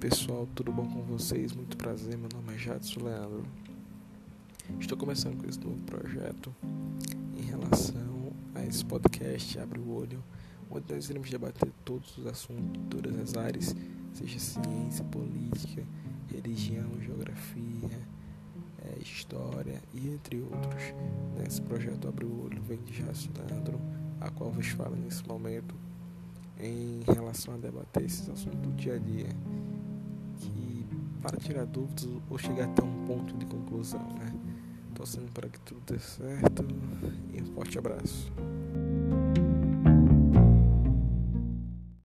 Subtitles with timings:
[0.00, 1.52] pessoal, tudo bom com vocês?
[1.52, 3.44] Muito prazer, meu nome é Jadson Leandro.
[4.80, 6.52] Estou começando com esse novo projeto
[7.36, 10.20] em relação a esse podcast Abre o Olho,
[10.68, 13.76] onde nós iremos debater todos os assuntos, todas as áreas,
[14.12, 15.84] seja ciência, política,
[16.28, 18.00] religião, geografia,
[18.84, 20.82] é, história e entre outros.
[21.38, 23.80] Nesse projeto Abre o Olho vem de Jadson Leandro,
[24.20, 25.72] a qual vos falo nesse momento
[26.62, 29.28] em relação a debater esses assuntos do dia a dia
[30.36, 30.86] que
[31.20, 34.32] para tirar dúvidas ou chegar até um ponto de conclusão, né?
[34.94, 36.64] Torcendo para que tudo dê certo
[37.32, 38.32] e um forte abraço.